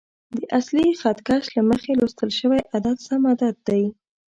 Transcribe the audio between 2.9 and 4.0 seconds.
سم عدد دی.